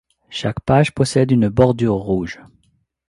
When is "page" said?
0.61-0.95